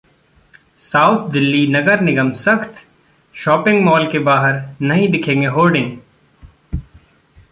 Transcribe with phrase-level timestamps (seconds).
[0.79, 2.73] south Delhi नगर निगम सख्त,
[3.35, 5.97] शॉपिंग मॉल के बाहर नहीं दिखेंगे होर्डिंग